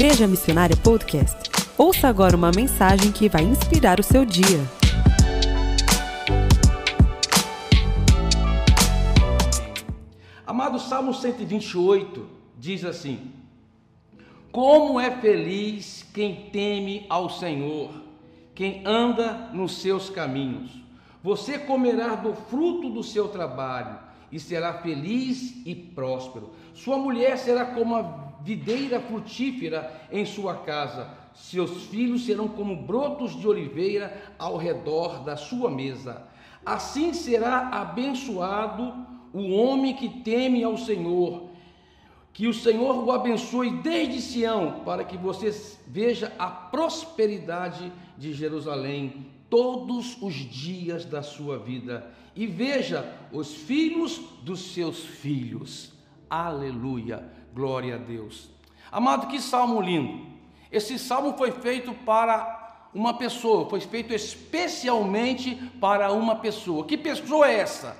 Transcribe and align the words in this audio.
Igreja 0.00 0.28
Missionária 0.28 0.76
Podcast. 0.76 1.50
Ouça 1.76 2.06
agora 2.06 2.36
uma 2.36 2.52
mensagem 2.54 3.10
que 3.10 3.28
vai 3.28 3.42
inspirar 3.42 3.98
o 3.98 4.02
seu 4.04 4.24
dia. 4.24 4.60
Amado 10.46 10.78
Salmo 10.78 11.12
128 11.12 12.28
diz 12.56 12.84
assim: 12.84 13.32
Como 14.52 15.00
é 15.00 15.10
feliz 15.20 16.06
quem 16.14 16.48
teme 16.52 17.04
ao 17.08 17.28
Senhor, 17.28 17.90
quem 18.54 18.86
anda 18.86 19.50
nos 19.52 19.82
seus 19.82 20.08
caminhos. 20.08 20.70
Você 21.24 21.58
comerá 21.58 22.14
do 22.14 22.34
fruto 22.34 22.88
do 22.88 23.02
seu 23.02 23.26
trabalho 23.26 23.98
e 24.30 24.38
será 24.38 24.74
feliz 24.74 25.60
e 25.66 25.74
próspero. 25.74 26.50
Sua 26.72 26.96
mulher 26.96 27.36
será 27.36 27.64
como 27.64 27.96
a 27.96 28.27
videira 28.40 29.00
frutífera 29.00 30.08
em 30.10 30.24
sua 30.24 30.54
casa. 30.56 31.08
Seus 31.34 31.84
filhos 31.84 32.24
serão 32.24 32.48
como 32.48 32.76
brotos 32.76 33.38
de 33.38 33.46
oliveira 33.46 34.34
ao 34.38 34.56
redor 34.56 35.24
da 35.24 35.36
sua 35.36 35.70
mesa. 35.70 36.26
Assim 36.64 37.12
será 37.14 37.68
abençoado 37.68 39.06
o 39.32 39.50
homem 39.52 39.94
que 39.94 40.08
teme 40.22 40.64
ao 40.64 40.76
Senhor. 40.76 41.48
Que 42.32 42.46
o 42.46 42.54
Senhor 42.54 43.04
o 43.04 43.10
abençoe 43.10 43.70
desde 43.70 44.20
Sião, 44.20 44.82
para 44.84 45.04
que 45.04 45.16
você 45.16 45.50
veja 45.86 46.32
a 46.38 46.48
prosperidade 46.48 47.92
de 48.16 48.32
Jerusalém 48.32 49.26
todos 49.50 50.20
os 50.20 50.34
dias 50.34 51.04
da 51.04 51.22
sua 51.22 51.58
vida 51.58 52.12
e 52.36 52.46
veja 52.46 53.12
os 53.32 53.54
filhos 53.54 54.20
dos 54.42 54.72
seus 54.72 55.04
filhos. 55.04 55.92
Aleluia, 56.30 57.28
glória 57.58 57.96
a 57.96 57.98
Deus. 57.98 58.48
Amado, 58.88 59.26
que 59.26 59.40
salmo 59.40 59.80
lindo. 59.80 60.24
Esse 60.70 60.96
salmo 60.96 61.36
foi 61.36 61.50
feito 61.50 61.92
para 61.92 62.86
uma 62.94 63.14
pessoa, 63.14 63.68
foi 63.68 63.80
feito 63.80 64.14
especialmente 64.14 65.56
para 65.80 66.12
uma 66.12 66.36
pessoa. 66.36 66.84
Que 66.84 66.96
pessoa 66.96 67.50
é 67.50 67.58
essa? 67.58 67.96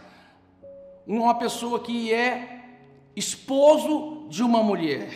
Uma 1.05 1.35
pessoa 1.35 1.81
que 1.81 2.15
é 2.15 2.67
esposo 3.17 4.29
de 4.29 4.45
uma 4.45 4.63
mulher, 4.63 5.11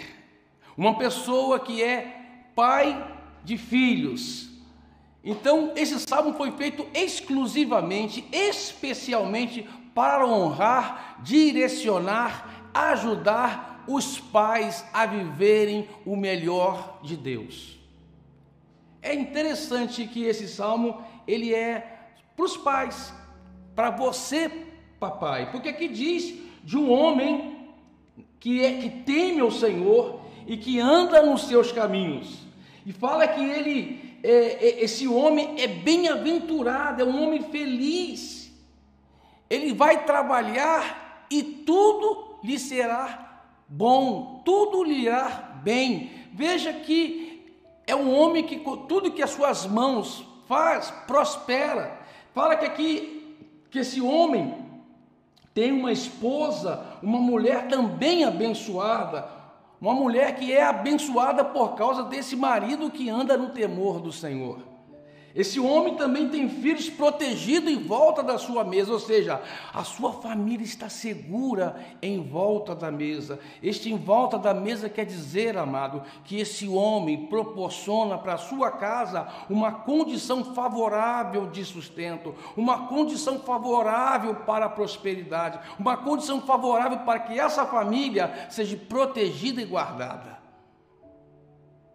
uma 0.76 0.98
pessoa 0.98 1.60
que 1.60 1.80
é 1.80 2.48
pai 2.56 3.16
de 3.44 3.56
filhos, 3.56 4.50
então, 5.24 5.70
esse 5.76 6.00
salmo 6.00 6.34
foi 6.34 6.50
feito 6.50 6.84
exclusivamente, 6.92 8.26
especialmente 8.32 9.62
para 9.94 10.26
honrar, 10.26 11.20
direcionar, 11.22 12.70
ajudar 12.74 13.71
os 13.86 14.18
pais 14.18 14.84
a 14.92 15.06
viverem 15.06 15.88
o 16.04 16.16
melhor 16.16 17.00
de 17.02 17.16
Deus. 17.16 17.78
É 19.00 19.14
interessante 19.14 20.06
que 20.06 20.24
esse 20.24 20.48
salmo 20.48 21.02
ele 21.26 21.54
é 21.54 22.10
para 22.36 22.44
os 22.44 22.56
pais, 22.56 23.12
para 23.74 23.90
você, 23.90 24.48
papai, 25.00 25.50
porque 25.50 25.68
aqui 25.68 25.88
diz 25.88 26.34
de 26.62 26.76
um 26.76 26.90
homem 26.90 27.68
que 28.38 28.64
é 28.64 28.80
que 28.80 28.90
teme 28.90 29.40
ao 29.40 29.50
Senhor 29.50 30.20
e 30.46 30.56
que 30.56 30.78
anda 30.78 31.22
nos 31.22 31.42
seus 31.42 31.72
caminhos. 31.72 32.38
E 32.84 32.92
fala 32.92 33.26
que 33.26 33.40
ele 33.40 34.18
é, 34.22 34.30
é, 34.30 34.84
esse 34.84 35.06
homem 35.08 35.60
é 35.60 35.66
bem-aventurado, 35.66 37.02
é 37.02 37.04
um 37.04 37.22
homem 37.22 37.42
feliz. 37.50 38.52
Ele 39.50 39.72
vai 39.72 40.04
trabalhar 40.04 41.26
e 41.30 41.42
tudo 41.42 42.38
lhe 42.42 42.58
será 42.58 43.31
bom, 43.68 44.42
tudo 44.44 44.82
lhe 44.82 45.04
irá 45.04 45.60
bem. 45.62 46.10
Veja 46.32 46.72
que 46.72 47.54
é 47.86 47.94
um 47.94 48.14
homem 48.16 48.44
que 48.44 48.58
tudo 48.88 49.10
que 49.10 49.22
as 49.22 49.30
suas 49.30 49.66
mãos 49.66 50.24
faz 50.46 50.90
prospera. 51.06 52.00
Fala 52.34 52.56
que 52.56 52.66
aqui 52.66 53.36
que 53.70 53.78
esse 53.78 54.00
homem 54.00 54.54
tem 55.54 55.72
uma 55.72 55.92
esposa, 55.92 56.84
uma 57.02 57.18
mulher 57.18 57.68
também 57.68 58.24
abençoada, 58.24 59.28
uma 59.80 59.94
mulher 59.94 60.36
que 60.36 60.52
é 60.52 60.62
abençoada 60.62 61.44
por 61.44 61.74
causa 61.74 62.04
desse 62.04 62.36
marido 62.36 62.90
que 62.90 63.10
anda 63.10 63.36
no 63.36 63.50
temor 63.50 64.00
do 64.00 64.12
Senhor. 64.12 64.71
Esse 65.34 65.58
homem 65.58 65.94
também 65.94 66.28
tem 66.28 66.48
filhos 66.48 66.90
protegidos 66.90 67.72
em 67.72 67.82
volta 67.82 68.22
da 68.22 68.36
sua 68.36 68.64
mesa, 68.64 68.92
ou 68.92 68.98
seja, 68.98 69.40
a 69.72 69.82
sua 69.82 70.12
família 70.12 70.64
está 70.64 70.90
segura 70.90 71.76
em 72.02 72.22
volta 72.22 72.74
da 72.74 72.90
mesa. 72.90 73.40
Este 73.62 73.90
em 73.90 73.96
volta 73.96 74.38
da 74.38 74.52
mesa 74.52 74.90
quer 74.90 75.06
dizer, 75.06 75.56
amado, 75.56 76.02
que 76.24 76.38
esse 76.38 76.68
homem 76.68 77.26
proporciona 77.26 78.18
para 78.18 78.34
a 78.34 78.38
sua 78.38 78.70
casa 78.72 79.26
uma 79.48 79.72
condição 79.72 80.54
favorável 80.54 81.48
de 81.48 81.64
sustento, 81.64 82.34
uma 82.54 82.86
condição 82.86 83.38
favorável 83.40 84.34
para 84.34 84.66
a 84.66 84.70
prosperidade, 84.70 85.58
uma 85.78 85.96
condição 85.96 86.42
favorável 86.42 86.98
para 87.00 87.20
que 87.20 87.38
essa 87.38 87.64
família 87.64 88.48
seja 88.50 88.76
protegida 88.76 89.62
e 89.62 89.64
guardada. 89.64 90.42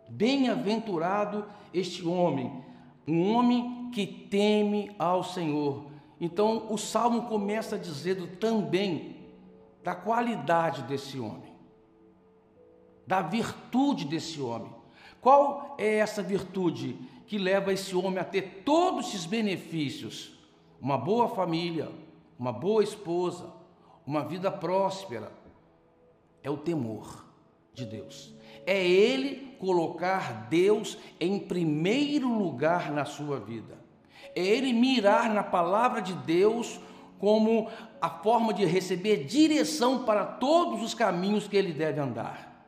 Bem-aventurado 0.09 1.45
este 1.73 2.03
homem 2.07 2.65
um 3.07 3.33
homem 3.33 3.89
que 3.91 4.05
teme 4.05 4.93
ao 4.99 5.23
Senhor. 5.23 5.85
Então 6.19 6.67
o 6.71 6.77
salmo 6.77 7.23
começa 7.23 7.77
dizendo 7.77 8.27
também 8.27 9.15
da 9.83 9.95
qualidade 9.95 10.83
desse 10.83 11.17
homem, 11.19 11.53
da 13.05 13.21
virtude 13.21 14.05
desse 14.05 14.41
homem. 14.41 14.71
Qual 15.21 15.75
é 15.77 15.95
essa 15.95 16.21
virtude 16.21 16.97
que 17.25 17.37
leva 17.37 17.71
esse 17.71 17.95
homem 17.95 18.19
a 18.19 18.23
ter 18.23 18.63
todos 18.65 19.07
esses 19.07 19.25
benefícios? 19.25 20.33
Uma 20.81 20.97
boa 20.97 21.29
família, 21.29 21.89
uma 22.37 22.51
boa 22.51 22.83
esposa, 22.83 23.51
uma 24.05 24.23
vida 24.23 24.51
próspera. 24.51 25.31
É 26.43 26.49
o 26.49 26.57
temor 26.57 27.25
de 27.73 27.85
Deus 27.85 28.37
é 28.67 28.85
ele 28.85 29.55
colocar 29.57 30.47
Deus 30.49 30.97
em 31.19 31.39
primeiro 31.39 32.31
lugar 32.37 32.91
na 32.91 33.05
sua 33.05 33.39
vida. 33.39 33.77
É 34.35 34.45
ele 34.45 34.73
mirar 34.73 35.33
na 35.33 35.41
palavra 35.41 36.01
de 36.01 36.13
Deus 36.13 36.79
como 37.17 37.69
a 37.99 38.09
forma 38.09 38.53
de 38.53 38.65
receber 38.65 39.23
direção 39.23 40.03
para 40.03 40.25
todos 40.25 40.83
os 40.83 40.93
caminhos 40.93 41.47
que 41.47 41.55
ele 41.55 41.71
deve 41.71 41.99
andar. 41.99 42.67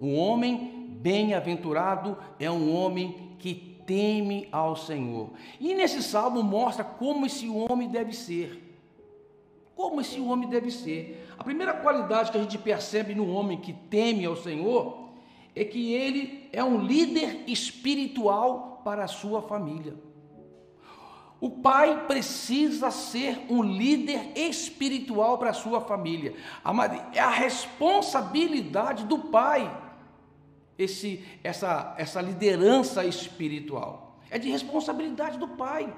Um 0.00 0.16
homem 0.16 0.88
bem-aventurado 1.00 2.16
é 2.38 2.50
um 2.50 2.74
homem 2.74 3.34
que 3.38 3.54
teme 3.84 4.48
ao 4.52 4.76
Senhor. 4.76 5.30
E 5.58 5.74
nesse 5.74 6.02
salmo 6.02 6.42
mostra 6.42 6.84
como 6.84 7.26
esse 7.26 7.48
homem 7.48 7.88
deve 7.88 8.14
ser. 8.14 8.68
Como 9.74 10.00
esse 10.00 10.20
homem 10.20 10.48
deve 10.48 10.70
ser. 10.70 11.26
A 11.36 11.42
primeira 11.42 11.74
qualidade 11.74 12.30
que 12.30 12.38
a 12.38 12.42
gente 12.42 12.56
percebe 12.56 13.14
no 13.14 13.30
homem 13.30 13.58
que 13.58 13.72
teme 13.72 14.24
ao 14.24 14.36
Senhor 14.36 15.09
é 15.60 15.64
que 15.66 15.92
ele 15.92 16.48
é 16.54 16.64
um 16.64 16.82
líder 16.82 17.44
espiritual 17.46 18.80
para 18.82 19.04
a 19.04 19.06
sua 19.06 19.42
família. 19.42 19.94
O 21.38 21.50
pai 21.50 22.06
precisa 22.06 22.90
ser 22.90 23.44
um 23.46 23.62
líder 23.62 24.32
espiritual 24.34 25.36
para 25.36 25.50
a 25.50 25.52
sua 25.52 25.82
família. 25.82 26.34
É 27.12 27.20
a 27.20 27.28
responsabilidade 27.28 29.04
do 29.04 29.18
pai 29.18 29.70
esse, 30.78 31.22
essa, 31.44 31.94
essa 31.98 32.22
liderança 32.22 33.04
espiritual. 33.04 34.18
É 34.30 34.38
de 34.38 34.48
responsabilidade 34.48 35.38
do 35.38 35.46
pai. 35.46 35.92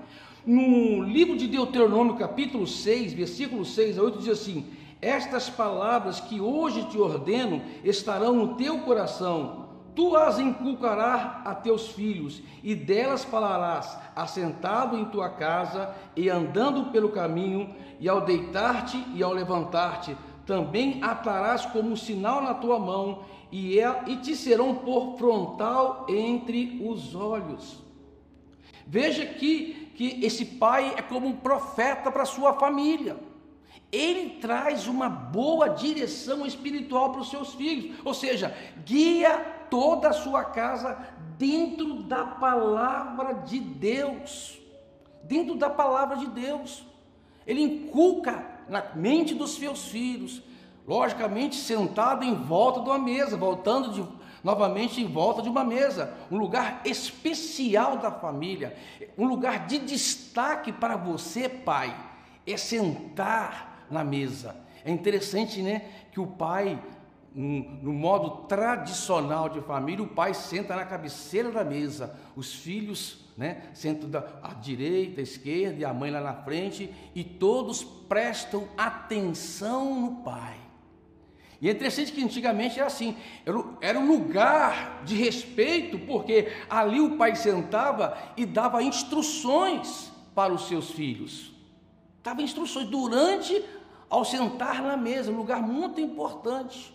No 0.45 1.05
livro 1.05 1.37
de 1.37 1.47
Deuteronômio, 1.47 2.17
capítulo 2.17 2.67
6, 2.67 3.13
versículo 3.13 3.65
6 3.65 3.97
a 3.97 4.03
8, 4.03 4.19
diz 4.19 4.29
assim: 4.29 4.67
estas 5.03 5.51
palavras 5.51 6.21
que 6.21 6.41
hoje 6.41 6.85
te 6.85 6.97
ordeno 6.97 7.61
estarão 7.83 8.33
no 8.35 8.55
teu 8.55 8.79
coração. 8.83 9.67
Tu 9.97 10.17
as 10.17 10.39
inculcarás 10.39 11.45
a 11.45 11.55
teus 11.55 11.89
filhos, 11.89 12.41
e 12.63 12.75
delas 12.75 13.25
falarás, 13.25 13.99
assentado 14.17 14.97
em 14.97 15.05
tua 15.07 15.29
casa 15.29 15.95
e 16.17 16.31
andando 16.31 16.91
pelo 16.93 17.11
caminho, 17.11 17.75
e 17.99 18.09
ao 18.09 18.23
deitar-te 18.23 19.05
e 19.13 19.23
ao 19.23 19.33
levantar-te, 19.33 20.17
também 20.47 21.03
atarás 21.03 21.67
como 21.67 21.91
um 21.91 21.97
sinal 21.97 22.41
na 22.41 22.55
tua 22.55 22.79
mão, 22.79 23.25
e, 23.51 23.79
é, 23.79 24.05
e 24.07 24.17
te 24.17 24.35
serão 24.35 24.77
por 24.77 25.19
frontal 25.19 26.07
entre 26.09 26.81
os 26.83 27.15
olhos. 27.15 27.83
Veja 28.87 29.27
que, 29.27 29.93
que 29.95 30.25
esse 30.25 30.45
pai 30.45 30.95
é 30.97 31.03
como 31.03 31.27
um 31.27 31.37
profeta 31.37 32.11
para 32.11 32.25
sua 32.25 32.55
família 32.55 33.32
ele 33.93 34.31
traz 34.41 34.87
uma 34.87 35.07
boa 35.11 35.69
direção 35.69 36.47
espiritual 36.47 37.13
para 37.13 37.21
os 37.21 37.29
seus 37.29 37.53
filhos, 37.53 38.01
ou 38.03 38.15
seja, 38.15 38.57
guia 38.87 39.39
toda 39.69 40.09
a 40.09 40.15
sua 40.15 40.45
casa 40.45 40.97
dentro 41.37 42.03
da 42.03 42.25
palavra 42.25 43.35
de 43.35 43.61
Deus. 43.61 44.59
Dentro 45.25 45.57
da 45.57 45.69
palavra 45.69 46.17
de 46.17 46.27
Deus. 46.27 46.85
Ele 47.47 47.61
inculca 47.61 48.47
na 48.67 48.83
mente 48.95 49.35
dos 49.35 49.57
seus 49.57 49.89
filhos, 49.89 50.43
logicamente 50.89 51.57
sentado 51.57 52.25
em 52.25 52.35
volta 52.35 52.81
de 52.81 52.89
uma 52.89 52.99
mesa, 52.99 53.37
voltando 53.37 53.93
de, 53.93 54.05
novamente 54.43 55.03
em 55.03 55.07
volta 55.07 55.43
de 55.43 55.51
uma 55.51 55.65
mesa, 55.65 56.17
um 56.31 56.39
lugar 56.39 56.81
especial 56.85 57.99
da 57.99 58.11
família, 58.11 58.75
um 59.19 59.27
lugar 59.27 59.67
de 59.67 59.79
destaque 59.81 60.73
para 60.73 60.97
você, 60.97 61.49
pai, 61.49 61.95
é 62.47 62.57
sentar 62.57 63.72
na 63.93 64.03
mesa. 64.03 64.57
É 64.85 64.91
interessante, 64.91 65.63
né, 65.63 65.83
que 66.11 66.19
o 66.19 66.27
pai, 66.27 66.83
no 67.35 67.93
modo 67.93 68.47
tradicional 68.49 69.49
de 69.49 69.61
família, 69.61 70.05
o 70.05 70.09
pai 70.09 70.35
senta 70.35 70.75
na 70.75 70.85
cabeceira 70.85 71.51
da 71.51 71.65
mesa, 71.65 72.19
os 72.35 72.55
filhos, 72.55 73.21
né, 73.37 73.63
sentam 73.73 74.11
da 74.11 74.27
à 74.43 74.55
direita, 74.55 75.21
à 75.21 75.23
esquerda 75.23 75.81
e 75.81 75.85
a 75.85 75.95
mãe 75.95 76.11
lá 76.11 76.21
na 76.21 76.35
frente, 76.35 76.93
e 77.15 77.23
todos 77.23 77.85
prestam 77.85 78.69
atenção 78.77 80.01
no 80.01 80.17
pai. 80.23 80.57
E 81.61 81.69
é 81.69 81.71
interessante 81.71 82.11
que 82.11 82.25
antigamente 82.25 82.81
era 82.81 82.89
assim, 82.89 83.17
era 83.81 83.97
um 83.97 84.09
lugar 84.09 85.03
de 85.05 85.15
respeito, 85.15 85.97
porque 86.01 86.53
ali 86.69 87.01
o 87.01 87.17
pai 87.17 87.37
sentava 87.37 88.19
e 88.37 88.45
dava 88.45 88.83
instruções 88.83 90.11
para 90.35 90.53
os 90.53 90.67
seus 90.67 90.91
filhos. 90.91 91.53
Dava 92.21 92.43
instruções 92.43 92.89
durante 92.89 93.65
ao 94.13 94.27
sentar 94.27 94.83
na 94.83 94.95
mesa, 94.95 95.33
um 95.33 95.37
lugar 95.37 95.63
muito 95.63 95.99
importante. 95.99 96.93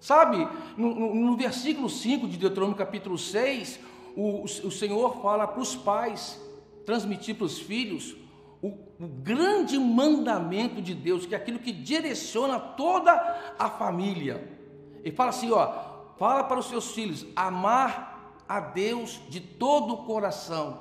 Sabe, 0.00 0.48
no, 0.76 0.92
no, 0.92 1.14
no 1.14 1.36
versículo 1.36 1.88
5 1.88 2.26
de 2.26 2.36
Deuteronômio 2.36 2.76
capítulo 2.76 3.16
6, 3.16 3.78
o, 4.16 4.42
o 4.42 4.70
Senhor 4.70 5.22
fala 5.22 5.46
para 5.46 5.62
os 5.62 5.76
pais 5.76 6.42
transmitir 6.84 7.36
para 7.36 7.44
os 7.44 7.60
filhos 7.60 8.16
o, 8.60 8.66
o 8.98 9.06
grande 9.06 9.78
mandamento 9.78 10.82
de 10.82 10.92
Deus, 10.92 11.24
que 11.24 11.36
é 11.36 11.38
aquilo 11.38 11.60
que 11.60 11.70
direciona 11.70 12.58
toda 12.58 13.12
a 13.56 13.70
família. 13.70 14.58
Ele 15.04 15.14
fala 15.14 15.30
assim, 15.30 15.52
ó, 15.52 15.72
fala 16.18 16.42
para 16.42 16.58
os 16.58 16.66
seus 16.66 16.90
filhos 16.90 17.24
amar 17.36 18.42
a 18.48 18.58
Deus 18.58 19.20
de 19.28 19.38
todo 19.38 19.94
o 19.94 19.98
coração, 19.98 20.80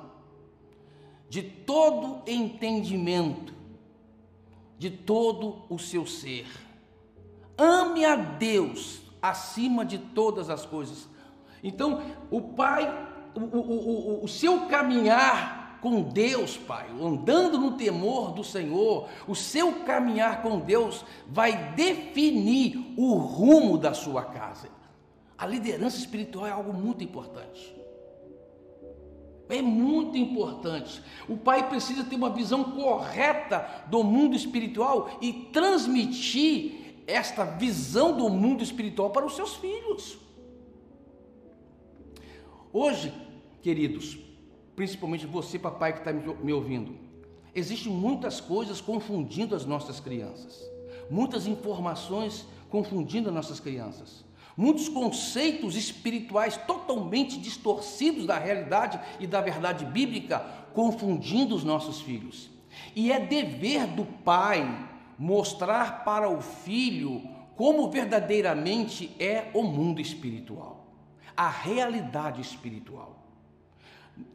de 1.29 1.43
todo 1.43 2.23
entendimento, 2.25 3.53
de 4.83 4.89
todo 4.89 5.61
o 5.69 5.79
seu 5.79 6.05
ser. 6.05 6.45
Ame 7.57 8.03
a 8.03 8.17
Deus 8.17 9.01
acima 9.21 9.85
de 9.85 9.97
todas 9.97 10.49
as 10.49 10.65
coisas. 10.65 11.07
Então, 11.63 12.01
o 12.29 12.41
pai, 12.41 12.83
o, 13.33 13.39
o, 13.39 14.19
o, 14.19 14.25
o 14.25 14.27
seu 14.27 14.67
caminhar 14.67 15.79
com 15.79 16.01
Deus, 16.01 16.57
Pai, 16.57 16.89
andando 16.91 17.57
no 17.57 17.77
temor 17.77 18.31
do 18.31 18.43
Senhor, 18.43 19.07
o 19.25 19.35
seu 19.35 19.83
caminhar 19.83 20.41
com 20.41 20.59
Deus 20.59 21.05
vai 21.27 21.73
definir 21.73 22.93
o 22.97 23.15
rumo 23.15 23.77
da 23.77 23.93
sua 23.93 24.23
casa. 24.23 24.69
A 25.37 25.45
liderança 25.45 25.97
espiritual 25.97 26.47
é 26.47 26.51
algo 26.51 26.73
muito 26.73 27.03
importante. 27.03 27.73
É 29.53 29.61
muito 29.61 30.17
importante. 30.17 30.99
O 31.29 31.37
pai 31.37 31.69
precisa 31.69 32.03
ter 32.03 32.15
uma 32.15 32.31
visão 32.31 32.63
correta 32.63 33.85
do 33.85 34.03
mundo 34.03 34.35
espiritual 34.35 35.19
e 35.21 35.31
transmitir 35.31 37.03
esta 37.05 37.43
visão 37.45 38.17
do 38.17 38.27
mundo 38.29 38.63
espiritual 38.63 39.11
para 39.11 39.23
os 39.23 39.35
seus 39.35 39.53
filhos. 39.57 40.17
Hoje, 42.71 43.13
queridos, 43.61 44.17
principalmente 44.75 45.27
você, 45.27 45.59
papai, 45.59 45.93
que 45.93 45.99
está 45.99 46.11
me 46.11 46.51
ouvindo, 46.51 46.95
existem 47.53 47.91
muitas 47.91 48.41
coisas 48.41 48.81
confundindo 48.81 49.55
as 49.55 49.67
nossas 49.67 49.99
crianças, 49.99 50.67
muitas 51.11 51.45
informações 51.45 52.47
confundindo 52.71 53.29
as 53.29 53.35
nossas 53.35 53.59
crianças, 53.59 54.25
muitos 54.55 54.87
conceitos 54.89 55.75
espirituais 55.75 56.57
totalmente 56.57 57.39
distorcidos 57.39 58.25
da 58.25 58.37
realidade 58.37 58.99
e 59.19 59.27
da 59.27 59.41
verdade 59.41 59.85
bíblica 59.85 60.39
confundindo 60.73 61.55
os 61.55 61.63
nossos 61.63 62.01
filhos. 62.01 62.49
E 62.95 63.11
é 63.11 63.19
dever 63.19 63.87
do 63.87 64.05
pai 64.05 64.89
mostrar 65.17 66.03
para 66.03 66.29
o 66.29 66.41
filho 66.41 67.21
como 67.55 67.89
verdadeiramente 67.89 69.11
é 69.19 69.51
o 69.53 69.61
mundo 69.61 70.01
espiritual, 70.01 70.87
a 71.37 71.47
realidade 71.47 72.41
espiritual 72.41 73.23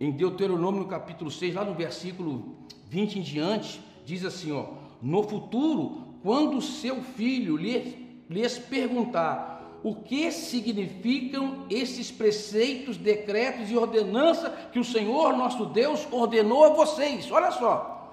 em 0.01 0.11
Deuteronômio 0.11 0.83
no 0.83 0.89
capítulo 0.89 1.31
6, 1.31 1.55
lá 1.55 1.65
no 1.65 1.75
versículo 1.75 2.57
20 2.89 3.19
em 3.19 3.23
diante, 3.23 3.81
diz 4.05 4.25
assim: 4.25 4.53
ó, 4.53 4.67
no 5.01 5.23
futuro, 5.23 6.15
quando 6.23 6.61
seu 6.61 7.03
filho 7.03 7.57
lhe, 7.57 8.23
lhes 8.29 8.59
perguntar 8.59 9.58
o 9.83 9.95
que 9.95 10.31
significam 10.33 11.67
esses 11.71 12.11
preceitos, 12.11 12.97
decretos 12.97 13.71
e 13.71 13.77
ordenança 13.77 14.51
que 14.73 14.79
o 14.79 14.85
Senhor 14.85 15.37
nosso 15.37 15.67
Deus 15.67 16.07
ordenou 16.11 16.65
a 16.65 16.71
vocês. 16.71 17.31
Olha 17.31 17.51
só, 17.51 18.13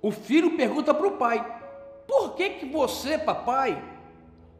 o 0.00 0.10
filho 0.10 0.56
pergunta 0.56 0.94
para 0.94 1.06
o 1.06 1.16
pai: 1.18 1.60
por 2.06 2.34
que, 2.34 2.50
que 2.50 2.66
você, 2.66 3.18
papai, 3.18 3.82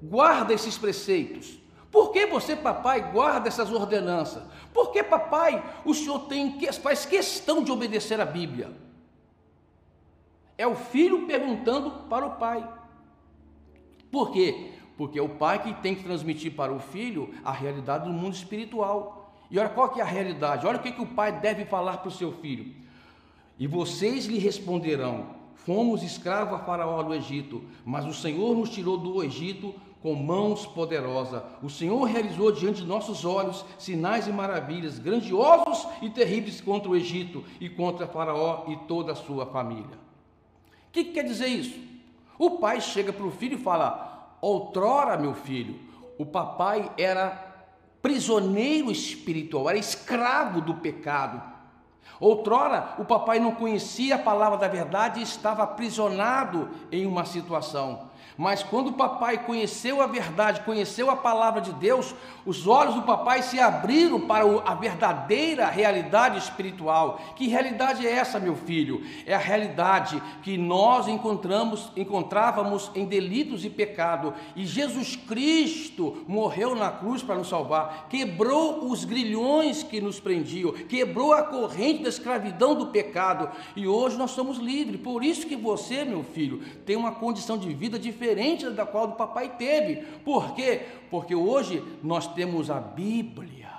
guarda 0.02 0.52
esses 0.52 0.76
preceitos? 0.76 1.58
Por 1.90 2.10
que 2.10 2.26
você, 2.26 2.56
papai, 2.56 3.12
guarda 3.12 3.48
essas 3.48 3.70
ordenanças? 3.70 4.42
Por 4.72 4.92
que, 4.92 5.02
papai, 5.02 5.62
o 5.84 5.92
senhor 5.92 6.20
tem, 6.20 6.58
faz 6.80 7.04
questão 7.04 7.62
de 7.62 7.70
obedecer 7.70 8.18
a 8.18 8.24
Bíblia? 8.24 8.72
É 10.56 10.66
o 10.66 10.74
filho 10.74 11.26
perguntando 11.26 11.90
para 12.08 12.26
o 12.26 12.36
pai. 12.36 12.66
Por 14.10 14.30
quê? 14.30 14.72
Porque 14.96 15.18
é 15.18 15.22
o 15.22 15.28
pai 15.28 15.62
que 15.62 15.74
tem 15.74 15.94
que 15.94 16.02
transmitir 16.02 16.54
para 16.54 16.72
o 16.72 16.78
filho 16.78 17.32
a 17.44 17.52
realidade 17.52 18.04
do 18.04 18.12
mundo 18.12 18.34
espiritual. 18.34 19.34
E 19.50 19.58
olha 19.58 19.68
qual 19.68 19.90
que 19.90 20.00
é 20.00 20.02
a 20.02 20.06
realidade, 20.06 20.66
olha 20.66 20.78
o 20.78 20.82
que, 20.82 20.92
que 20.92 21.02
o 21.02 21.06
pai 21.06 21.32
deve 21.40 21.64
falar 21.64 21.98
para 21.98 22.08
o 22.08 22.12
seu 22.12 22.32
filho. 22.32 22.74
E 23.58 23.66
vocês 23.66 24.26
lhe 24.26 24.38
responderão: 24.38 25.26
Fomos 25.54 26.02
escravos 26.02 26.54
a 26.54 26.64
Faraó 26.64 27.02
do 27.02 27.14
Egito, 27.14 27.62
mas 27.84 28.04
o 28.06 28.14
Senhor 28.14 28.56
nos 28.56 28.70
tirou 28.70 28.96
do 28.96 29.22
Egito 29.22 29.74
com 30.02 30.14
mãos 30.14 30.66
poderosas. 30.66 31.42
O 31.62 31.70
Senhor 31.70 32.02
realizou 32.02 32.50
diante 32.50 32.80
de 32.80 32.86
nossos 32.86 33.24
olhos 33.24 33.64
sinais 33.78 34.26
e 34.26 34.32
maravilhas 34.32 34.98
grandiosos 34.98 35.86
e 36.02 36.10
terríveis 36.10 36.60
contra 36.60 36.90
o 36.90 36.96
Egito 36.96 37.44
e 37.60 37.68
contra 37.68 38.08
Faraó 38.08 38.64
e 38.68 38.76
toda 38.88 39.12
a 39.12 39.16
sua 39.16 39.46
família. 39.46 39.96
O 40.88 40.92
que, 40.92 41.04
que 41.04 41.12
quer 41.12 41.22
dizer 41.22 41.46
isso? 41.46 41.78
O 42.38 42.58
pai 42.58 42.80
chega 42.80 43.12
para 43.12 43.24
o 43.24 43.30
filho 43.30 43.56
e 43.56 43.62
fala: 43.62 44.11
Outrora, 44.42 45.16
meu 45.16 45.34
filho, 45.34 45.78
o 46.18 46.26
papai 46.26 46.90
era 46.98 47.30
prisioneiro 48.02 48.90
espiritual, 48.90 49.70
era 49.70 49.78
escravo 49.78 50.60
do 50.60 50.74
pecado. 50.74 51.40
Outrora, 52.18 52.94
o 52.98 53.04
papai 53.04 53.38
não 53.38 53.54
conhecia 53.54 54.16
a 54.16 54.18
palavra 54.18 54.58
da 54.58 54.66
verdade 54.66 55.20
e 55.20 55.22
estava 55.22 55.62
aprisionado 55.62 56.68
em 56.90 57.06
uma 57.06 57.24
situação. 57.24 58.10
Mas 58.36 58.62
quando 58.62 58.88
o 58.88 58.92
papai 58.94 59.44
conheceu 59.44 60.00
a 60.00 60.06
verdade, 60.06 60.62
conheceu 60.62 61.10
a 61.10 61.16
palavra 61.16 61.60
de 61.60 61.72
Deus, 61.72 62.14
os 62.46 62.66
olhos 62.66 62.94
do 62.94 63.02
papai 63.02 63.42
se 63.42 63.60
abriram 63.60 64.20
para 64.20 64.44
a 64.64 64.74
verdadeira 64.74 65.66
realidade 65.66 66.38
espiritual. 66.38 67.20
Que 67.36 67.46
realidade 67.46 68.06
é 68.06 68.10
essa, 68.10 68.40
meu 68.40 68.56
filho? 68.56 69.02
É 69.26 69.34
a 69.34 69.38
realidade 69.38 70.22
que 70.42 70.56
nós 70.56 71.08
encontramos, 71.08 71.92
encontrávamos 71.94 72.90
em 72.94 73.04
delitos 73.04 73.64
e 73.64 73.70
pecado, 73.70 74.32
e 74.56 74.64
Jesus 74.64 75.14
Cristo 75.14 76.24
morreu 76.26 76.74
na 76.74 76.90
cruz 76.90 77.22
para 77.22 77.36
nos 77.36 77.48
salvar, 77.48 78.06
quebrou 78.08 78.86
os 78.90 79.04
grilhões 79.04 79.82
que 79.82 80.00
nos 80.00 80.18
prendiam, 80.18 80.72
quebrou 80.72 81.34
a 81.34 81.42
corrente 81.42 82.02
da 82.02 82.08
escravidão 82.08 82.74
do 82.74 82.86
pecado, 82.86 83.50
e 83.76 83.86
hoje 83.86 84.16
nós 84.16 84.30
somos 84.30 84.56
livres. 84.56 85.00
Por 85.00 85.22
isso 85.22 85.46
que 85.46 85.56
você, 85.56 86.04
meu 86.04 86.24
filho, 86.24 86.62
tem 86.86 86.96
uma 86.96 87.12
condição 87.12 87.58
de 87.58 87.72
vida 87.74 87.98
diferente 87.98 88.21
diferente 88.22 88.70
da 88.70 88.86
qual 88.86 89.08
o 89.08 89.12
papai 89.12 89.56
teve. 89.56 89.96
Por 90.20 90.54
quê? 90.54 90.86
Porque 91.10 91.34
hoje 91.34 91.82
nós 92.02 92.32
temos 92.32 92.70
a 92.70 92.80
Bíblia 92.80 93.70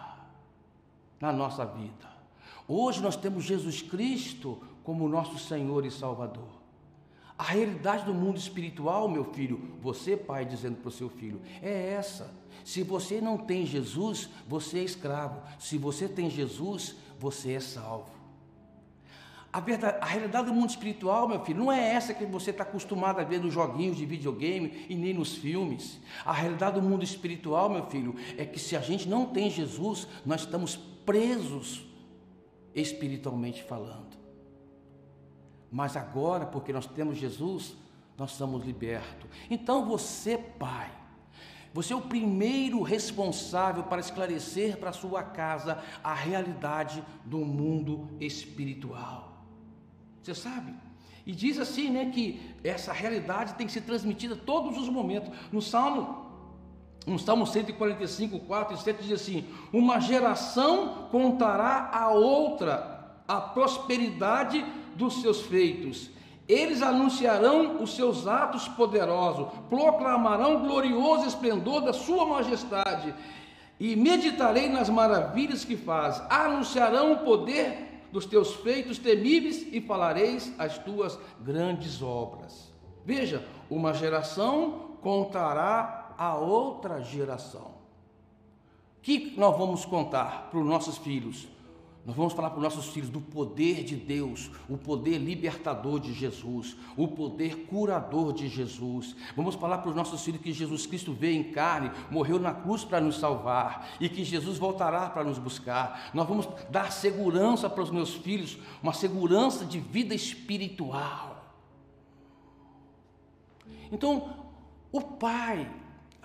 na 1.19 1.31
nossa 1.31 1.65
vida. 1.65 2.11
Hoje 2.67 3.01
nós 3.01 3.15
temos 3.15 3.45
Jesus 3.45 3.81
Cristo 3.81 4.61
como 4.83 5.07
nosso 5.07 5.39
Senhor 5.39 5.85
e 5.85 5.91
Salvador. 5.91 6.61
A 7.37 7.43
realidade 7.43 8.05
do 8.05 8.13
mundo 8.13 8.37
espiritual, 8.37 9.07
meu 9.07 9.25
filho, 9.25 9.59
você, 9.81 10.15
pai, 10.15 10.45
dizendo 10.45 10.77
para 10.77 10.89
o 10.89 10.91
seu 10.91 11.09
filho, 11.09 11.41
é 11.61 11.93
essa. 11.93 12.29
Se 12.63 12.83
você 12.83 13.19
não 13.19 13.37
tem 13.37 13.65
Jesus, 13.65 14.29
você 14.47 14.79
é 14.79 14.83
escravo. 14.83 15.41
Se 15.57 15.77
você 15.77 16.07
tem 16.07 16.29
Jesus, 16.29 16.95
você 17.19 17.53
é 17.53 17.59
salvo. 17.59 18.22
A, 19.53 19.59
verdade, 19.59 19.99
a 20.01 20.05
realidade 20.05 20.47
do 20.47 20.53
mundo 20.53 20.71
espiritual, 20.71 21.27
meu 21.27 21.45
filho, 21.45 21.59
não 21.59 21.71
é 21.71 21.93
essa 21.93 22.11
que 22.11 22.25
você 22.25 22.49
está 22.49 22.63
acostumado 22.63 23.19
a 23.19 23.23
ver 23.23 23.39
nos 23.39 23.53
joguinhos 23.53 23.95
de 23.95 24.03
videogame 24.03 24.87
e 24.89 24.95
nem 24.95 25.13
nos 25.13 25.35
filmes. 25.35 26.01
A 26.25 26.33
realidade 26.33 26.81
do 26.81 26.81
mundo 26.81 27.03
espiritual, 27.03 27.69
meu 27.69 27.85
filho, 27.85 28.15
é 28.35 28.47
que 28.47 28.57
se 28.59 28.75
a 28.75 28.81
gente 28.81 29.07
não 29.07 29.27
tem 29.27 29.51
Jesus, 29.51 30.07
nós 30.25 30.41
estamos 30.41 30.75
presos 30.75 31.85
espiritualmente 32.73 33.61
falando. 33.61 34.17
Mas 35.71 35.95
agora, 35.95 36.47
porque 36.47 36.73
nós 36.73 36.87
temos 36.87 37.19
Jesus, 37.19 37.75
nós 38.17 38.31
somos 38.31 38.65
libertos. 38.65 39.29
Então 39.51 39.85
você, 39.85 40.35
pai, 40.35 40.91
Você 41.73 41.91
é 41.91 41.95
o 41.95 42.01
primeiro 42.01 42.83
responsável 42.83 43.83
para 43.83 43.99
esclarecer 43.99 44.77
para 44.77 44.91
sua 44.91 45.23
casa 45.23 45.83
a 46.03 46.13
realidade 46.13 47.03
do 47.25 47.39
mundo 47.39 48.09
espiritual. 48.19 49.32
Você 50.23 50.33
sabe? 50.33 50.73
E 51.25 51.31
diz 51.31 51.59
assim, 51.59 51.89
né, 51.89 52.11
que 52.13 52.39
essa 52.63 52.91
realidade 52.91 53.53
tem 53.53 53.67
que 53.67 53.73
ser 53.73 53.81
transmitida 53.81 54.35
todos 54.35 54.77
os 54.77 54.89
momentos. 54.89 55.29
No 55.51 55.61
Salmo, 55.61 56.25
no 57.05 57.19
Salmo 57.19 57.45
145, 57.45 58.39
4 58.39 58.75
e 58.75 58.77
7 58.77 59.03
diz 59.03 59.21
assim: 59.21 59.45
Uma 59.71 59.99
geração 59.99 61.07
contará 61.11 61.89
a 61.93 62.09
outra 62.11 62.91
a 63.27 63.39
prosperidade 63.39 64.65
dos 64.95 65.21
seus 65.21 65.41
feitos 65.41 66.09
eles 66.47 66.81
anunciarão 66.81 67.81
os 67.81 67.95
seus 67.95 68.27
atos 68.27 68.67
poderosos, 68.67 69.47
proclamarão 69.69 70.59
glorioso 70.59 71.25
esplendor 71.25 71.81
da 71.81 71.93
sua 71.93 72.25
majestade, 72.25 73.13
e 73.79 73.95
meditarei 73.95 74.69
nas 74.69 74.89
maravilhas 74.89 75.63
que 75.65 75.75
faz. 75.75 76.21
Anunciarão 76.29 77.13
o 77.13 77.17
poder 77.19 77.92
dos 78.13 78.27
teus 78.27 78.53
feitos 78.53 78.99
temíveis 78.99 79.65
e 79.71 79.81
falareis 79.81 80.53
as 80.59 80.77
tuas 80.77 81.17
grandes 81.41 81.99
obras. 81.99 82.71
Veja, 83.03 83.43
uma 83.67 83.91
geração 83.91 84.97
contará 85.01 86.13
a 86.15 86.35
outra 86.35 87.01
geração. 87.01 87.73
O 88.99 89.01
que 89.01 89.33
nós 89.35 89.57
vamos 89.57 89.83
contar 89.83 90.49
para 90.51 90.59
os 90.59 90.65
nossos 90.65 90.99
filhos? 90.99 91.47
Nós 92.05 92.17
vamos 92.17 92.33
falar 92.33 92.49
para 92.49 92.57
os 92.57 92.63
nossos 92.63 92.87
filhos 92.87 93.09
do 93.09 93.21
poder 93.21 93.81
de 93.83 93.95
Deus, 93.95 94.51
o 94.67 94.77
poder 94.77 95.17
libertador 95.19 96.01
de 96.01 96.13
Jesus, 96.13 96.75
o 96.97 97.07
poder 97.07 97.65
curador 97.67 98.33
de 98.33 98.49
Jesus. 98.49 99.15
Vamos 99.37 99.55
falar 99.55 99.77
para 99.77 99.89
os 99.89 99.95
nossos 99.95 100.21
filhos 100.21 100.41
que 100.41 100.51
Jesus 100.51 100.85
Cristo 100.85 101.13
veio 101.13 101.39
em 101.39 101.51
carne, 101.51 101.91
morreu 102.11 102.37
na 102.37 102.53
cruz 102.53 102.83
para 102.83 102.99
nos 102.99 103.17
salvar 103.17 103.89
e 104.01 104.09
que 104.09 104.25
Jesus 104.25 104.57
voltará 104.57 105.09
para 105.09 105.23
nos 105.23 105.37
buscar. 105.37 106.11
Nós 106.13 106.27
vamos 106.27 106.45
dar 106.69 106.91
segurança 106.91 107.69
para 107.69 107.83
os 107.83 107.89
meus 107.89 108.13
filhos, 108.13 108.57
uma 108.81 108.93
segurança 108.93 109.63
de 109.63 109.79
vida 109.79 110.13
espiritual. 110.13 111.55
Então, 113.89 114.43
o 114.91 114.99
pai 114.99 115.71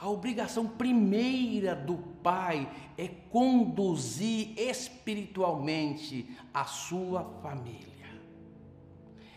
a 0.00 0.08
obrigação 0.08 0.66
primeira 0.66 1.74
do 1.74 1.96
pai 2.22 2.70
é 2.96 3.08
conduzir 3.08 4.56
espiritualmente 4.56 6.30
a 6.54 6.64
sua 6.64 7.24
família. 7.42 7.88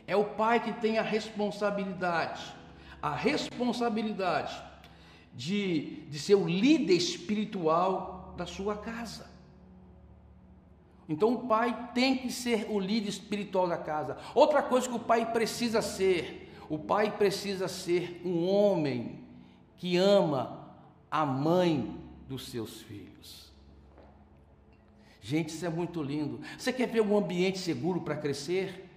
É 0.05 0.15
o 0.15 0.23
pai 0.23 0.63
que 0.63 0.73
tem 0.73 0.99
a 0.99 1.01
responsabilidade, 1.01 2.53
a 3.01 3.15
responsabilidade 3.15 4.61
de, 5.33 6.05
de 6.07 6.19
ser 6.19 6.35
o 6.35 6.47
líder 6.47 6.93
espiritual 6.93 8.35
da 8.37 8.45
sua 8.45 8.77
casa. 8.77 9.31
Então 11.09 11.33
o 11.33 11.47
pai 11.47 11.89
tem 11.95 12.17
que 12.17 12.31
ser 12.31 12.67
o 12.69 12.79
líder 12.79 13.09
espiritual 13.09 13.67
da 13.67 13.77
casa. 13.77 14.17
Outra 14.35 14.61
coisa 14.61 14.87
que 14.87 14.95
o 14.95 14.99
pai 14.99 15.31
precisa 15.31 15.81
ser, 15.81 16.53
o 16.69 16.77
pai 16.77 17.17
precisa 17.17 17.67
ser 17.67 18.21
um 18.23 18.47
homem 18.47 19.20
que 19.81 19.97
ama 19.97 20.59
a 21.09 21.25
mãe 21.25 21.99
dos 22.29 22.49
seus 22.49 22.81
filhos. 22.81 23.51
Gente, 25.19 25.49
isso 25.49 25.65
é 25.65 25.69
muito 25.69 26.03
lindo. 26.03 26.39
Você 26.55 26.71
quer 26.71 26.87
ver 26.87 27.01
um 27.01 27.17
ambiente 27.17 27.57
seguro 27.57 28.01
para 28.01 28.15
crescer? 28.15 28.87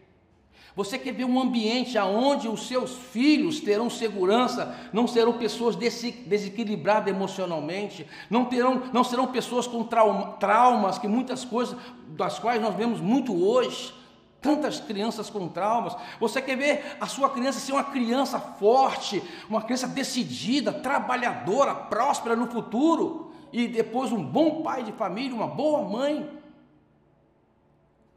Você 0.76 0.98
quer 0.98 1.14
ver 1.14 1.24
um 1.24 1.40
ambiente 1.40 1.96
onde 1.96 2.48
os 2.48 2.68
seus 2.68 2.98
filhos 2.98 3.60
terão 3.60 3.88
segurança, 3.88 4.78
não 4.92 5.08
serão 5.08 5.38
pessoas 5.38 5.74
desequilibradas 5.74 7.14
emocionalmente, 7.14 8.06
não, 8.28 8.44
terão, 8.44 8.82
não 8.92 9.02
serão 9.02 9.28
pessoas 9.28 9.66
com 9.66 9.84
trauma, 9.84 10.32
traumas, 10.32 10.98
que 10.98 11.08
muitas 11.08 11.46
coisas 11.46 11.78
das 12.08 12.38
quais 12.38 12.60
nós 12.60 12.74
vemos 12.74 13.00
muito 13.00 13.34
hoje 13.34 14.03
tantas 14.44 14.78
crianças 14.78 15.30
com 15.30 15.48
traumas. 15.48 15.96
Você 16.20 16.42
quer 16.42 16.54
ver 16.54 16.98
a 17.00 17.06
sua 17.06 17.30
criança 17.30 17.58
ser 17.58 17.72
uma 17.72 17.84
criança 17.84 18.38
forte, 18.38 19.22
uma 19.48 19.62
criança 19.62 19.88
decidida, 19.88 20.70
trabalhadora, 20.70 21.74
próspera 21.74 22.36
no 22.36 22.46
futuro 22.46 23.32
e 23.50 23.66
depois 23.66 24.12
um 24.12 24.22
bom 24.22 24.62
pai 24.62 24.82
de 24.82 24.92
família, 24.92 25.34
uma 25.34 25.48
boa 25.48 25.88
mãe. 25.88 26.30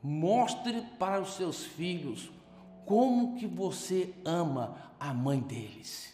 Mostre 0.04 0.82
para 1.00 1.22
os 1.22 1.36
seus 1.36 1.64
filhos 1.64 2.30
como 2.86 3.38
que 3.38 3.48
você 3.48 4.14
ama 4.26 4.76
a 5.00 5.14
mãe 5.14 5.40
deles. 5.40 6.14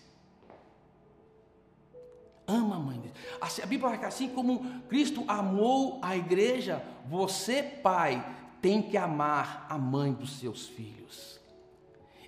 Ama 2.46 2.76
a 2.76 2.80
mãe 2.80 3.00
deles. 3.00 3.18
A 3.42 3.66
Bíblia 3.66 3.90
fala 3.90 3.98
que 3.98 4.06
assim 4.06 4.30
como 4.30 4.82
Cristo 4.90 5.24
amou 5.28 6.00
a 6.04 6.16
igreja, 6.16 6.84
você, 7.08 7.64
pai, 7.64 8.24
tem 8.64 8.82
que 8.82 8.96
amar 8.96 9.68
a 9.70 9.78
mãe 9.78 10.14
dos 10.14 10.40
seus 10.40 10.68
filhos. 10.68 11.38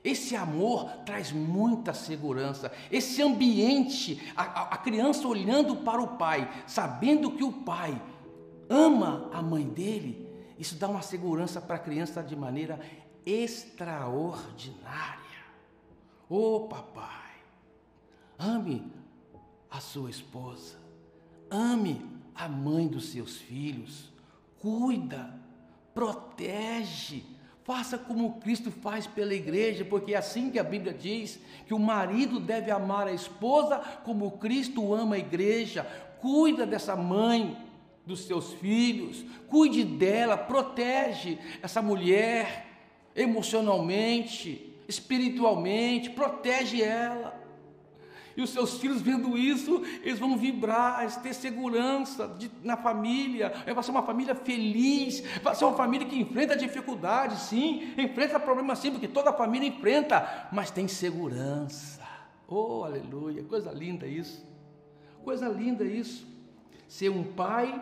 Esse 0.04 0.36
amor 0.36 0.92
traz 1.06 1.32
muita 1.32 1.94
segurança. 1.94 2.70
Esse 2.92 3.22
ambiente, 3.22 4.22
a, 4.36 4.74
a, 4.74 4.78
criança 4.78 5.26
olhando 5.30 5.78
para 5.78 6.02
o 6.02 6.18
pai, 6.18 6.52
sabendo 6.68 7.32
que 7.32 7.44
o 7.44 7.54
pai 7.54 8.00
ama 8.70 9.30
a 9.34 9.42
mãe 9.42 9.64
dele, 9.66 10.30
isso 10.60 10.76
dá 10.76 10.90
uma 10.90 11.02
segurança 11.02 11.62
para 11.62 11.78
a 11.78 11.80
criança 11.80 12.22
de 12.22 12.36
maneira 12.36 12.82
extraordinária. 13.26 15.16
Ô 16.30 16.56
oh, 16.56 16.60
papai, 16.68 17.32
ame 18.38 18.92
a 19.72 19.80
sua 19.80 20.10
esposa, 20.10 20.78
ame 21.50 22.06
a 22.36 22.50
mãe 22.50 22.90
dos 22.90 23.06
seus 23.06 23.38
filhos, 23.38 24.12
cuida 24.60 25.45
protege. 25.96 27.24
Faça 27.64 27.98
como 27.98 28.40
Cristo 28.42 28.70
faz 28.70 29.08
pela 29.08 29.34
igreja, 29.34 29.84
porque 29.84 30.14
é 30.14 30.18
assim 30.18 30.52
que 30.52 30.60
a 30.60 30.64
Bíblia 30.64 30.94
diz 30.94 31.40
que 31.66 31.74
o 31.74 31.80
marido 31.80 32.40
deve 32.40 32.70
amar 32.70 33.08
a 33.08 33.14
esposa 33.14 33.80
como 34.04 34.38
Cristo 34.38 34.94
ama 34.94 35.16
a 35.16 35.20
igreja. 35.20 35.84
Cuida 36.22 36.64
dessa 36.64 36.96
mãe, 36.96 37.58
dos 38.06 38.26
seus 38.26 38.54
filhos, 38.54 39.26
cuide 39.50 39.84
dela, 39.84 40.38
protege 40.38 41.40
essa 41.64 41.82
mulher 41.82 42.68
emocionalmente, 43.16 44.74
espiritualmente, 44.88 46.12
protege 46.12 46.84
ela. 46.84 47.45
E 48.38 48.42
os 48.42 48.50
seus 48.50 48.78
filhos 48.80 49.02
vendo 49.02 49.38
isso, 49.38 49.82
eles 50.04 50.20
vão 50.20 50.38
vibrar, 50.38 51.22
ter 51.22 51.34
segurança 51.34 52.28
de, 52.28 52.52
na 52.62 52.76
família. 52.76 53.54
Vai 53.74 53.84
ser 53.84 53.92
uma 53.92 54.04
família 54.04 54.36
feliz, 54.36 55.24
vai 55.42 55.56
ser 55.56 55.64
uma 55.64 55.78
família 55.78 56.06
que 56.06 56.20
enfrenta 56.20 56.56
dificuldades, 56.56 57.40
sim, 57.40 57.94
enfrenta 57.98 58.40
problemas 58.40 58.80
sim, 58.80 58.92
porque 58.92 59.08
toda 59.08 59.32
família 59.32 59.68
enfrenta, 59.68 60.50
mas 60.52 60.70
tem 60.70 60.88
segurança. 60.88 62.02
Oh, 62.48 62.84
aleluia, 62.84 63.44
coisa 63.44 63.72
linda 63.72 64.06
isso. 64.06 64.46
Coisa 65.24 65.48
linda 65.48 65.86
isso. 65.86 66.28
Ser 66.88 67.10
um 67.10 67.24
pai, 67.24 67.82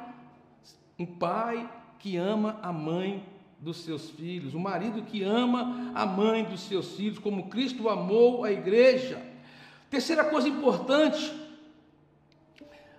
um 1.00 1.06
pai 1.06 1.70
que 1.98 2.16
ama 2.16 2.60
a 2.62 2.72
mãe 2.72 3.26
dos 3.60 3.78
seus 3.78 4.10
filhos, 4.10 4.54
um 4.54 4.60
marido 4.60 5.02
que 5.02 5.24
ama 5.24 5.92
a 5.96 6.06
mãe 6.06 6.44
dos 6.44 6.62
seus 6.62 6.96
filhos, 6.96 7.18
como 7.18 7.50
Cristo 7.50 7.90
amou 7.90 8.44
a 8.44 8.52
igreja. 8.52 9.33
Terceira 9.94 10.24
coisa 10.24 10.50
importante, 10.50 11.32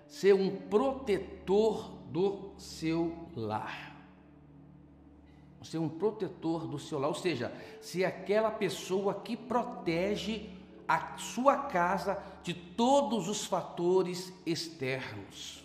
ser 0.06 0.32
um 0.32 0.48
protetor 0.48 1.90
do 2.08 2.52
seu 2.56 3.28
lar. 3.34 3.96
Ser 5.60 5.78
um 5.78 5.88
protetor 5.88 6.68
do 6.68 6.78
seu 6.78 7.00
lar, 7.00 7.08
ou 7.08 7.14
seja, 7.16 7.52
ser 7.80 8.04
aquela 8.04 8.48
pessoa 8.48 9.12
que 9.12 9.36
protege 9.36 10.50
a 10.86 11.16
sua 11.18 11.56
casa 11.56 12.16
de 12.44 12.54
todos 12.54 13.28
os 13.28 13.44
fatores 13.44 14.32
externos, 14.46 15.64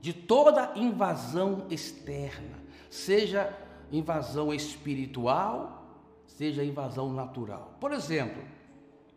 de 0.00 0.14
toda 0.14 0.72
invasão 0.76 1.66
externa, 1.68 2.58
seja 2.88 3.54
invasão 3.92 4.50
espiritual, 4.54 5.84
seja 6.26 6.64
invasão 6.64 7.12
natural. 7.12 7.76
Por 7.78 7.92
exemplo, 7.92 8.42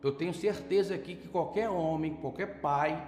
eu 0.03 0.11
tenho 0.11 0.33
certeza 0.33 0.95
aqui 0.95 1.15
que 1.15 1.27
qualquer 1.27 1.69
homem, 1.69 2.15
qualquer 2.15 2.61
pai, 2.61 3.01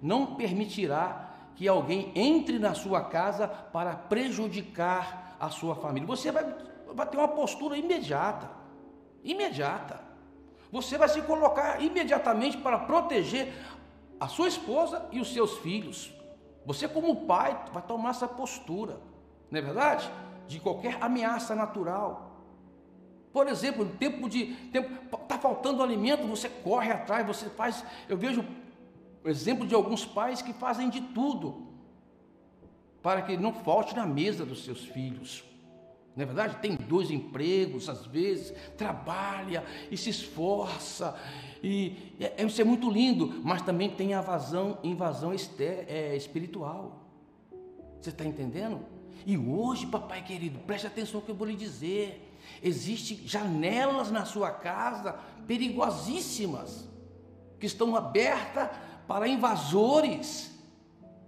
não 0.00 0.34
permitirá 0.34 1.30
que 1.54 1.68
alguém 1.68 2.10
entre 2.14 2.58
na 2.58 2.74
sua 2.74 3.02
casa 3.04 3.46
para 3.46 3.94
prejudicar 3.94 5.36
a 5.38 5.48
sua 5.50 5.74
família. 5.74 6.06
Você 6.06 6.32
vai, 6.32 6.44
vai 6.94 7.06
ter 7.06 7.16
uma 7.16 7.28
postura 7.28 7.76
imediata. 7.76 8.50
Imediata. 9.22 10.00
Você 10.72 10.96
vai 10.96 11.08
se 11.08 11.20
colocar 11.22 11.82
imediatamente 11.82 12.56
para 12.56 12.78
proteger 12.78 13.52
a 14.18 14.26
sua 14.26 14.48
esposa 14.48 15.06
e 15.12 15.20
os 15.20 15.32
seus 15.32 15.58
filhos. 15.58 16.12
Você, 16.64 16.88
como 16.88 17.26
pai, 17.26 17.60
vai 17.72 17.82
tomar 17.82 18.10
essa 18.10 18.26
postura, 18.26 19.00
não 19.50 19.58
é 19.58 19.62
verdade? 19.62 20.10
De 20.46 20.60
qualquer 20.60 20.96
ameaça 21.00 21.54
natural. 21.54 22.31
Por 23.32 23.48
exemplo, 23.48 23.88
tempo 23.98 24.28
de 24.28 24.46
tempo 24.72 25.16
tá 25.26 25.38
faltando 25.38 25.82
alimento, 25.82 26.26
você 26.26 26.48
corre 26.48 26.90
atrás, 26.90 27.26
você 27.26 27.48
faz. 27.48 27.84
Eu 28.08 28.16
vejo 28.16 28.44
O 29.24 29.28
exemplo 29.28 29.66
de 29.66 29.74
alguns 29.74 30.04
pais 30.04 30.42
que 30.42 30.52
fazem 30.52 30.90
de 30.90 31.00
tudo 31.00 31.68
para 33.02 33.22
que 33.22 33.36
não 33.36 33.52
falte 33.52 33.94
na 33.94 34.06
mesa 34.06 34.44
dos 34.44 34.64
seus 34.64 34.84
filhos. 34.84 35.44
Não 36.14 36.24
é 36.24 36.26
verdade? 36.26 36.56
Tem 36.56 36.76
dois 36.76 37.10
empregos, 37.10 37.88
às 37.88 38.04
vezes, 38.06 38.52
trabalha 38.76 39.64
e 39.90 39.96
se 39.96 40.10
esforça, 40.10 41.18
e 41.62 42.14
é, 42.20 42.42
é, 42.42 42.44
isso 42.44 42.60
é 42.60 42.64
muito 42.64 42.90
lindo, 42.90 43.40
mas 43.42 43.62
também 43.62 43.88
tem 43.88 44.14
a 44.14 44.20
invasão, 44.20 44.78
invasão 44.82 45.32
é, 45.32 46.16
espiritual. 46.16 47.06
Você 48.00 48.10
está 48.10 48.24
entendendo? 48.24 48.80
E 49.24 49.38
hoje, 49.38 49.86
papai 49.86 50.22
querido, 50.22 50.58
preste 50.60 50.86
atenção 50.86 51.20
no 51.20 51.26
que 51.26 51.30
eu 51.30 51.36
vou 51.36 51.46
lhe 51.46 51.56
dizer. 51.56 52.28
Existem 52.62 53.26
janelas 53.26 54.10
na 54.10 54.24
sua 54.24 54.50
casa 54.50 55.18
perigosíssimas 55.46 56.88
que 57.58 57.66
estão 57.66 57.94
abertas 57.96 58.68
para 59.06 59.28
invasores. 59.28 60.50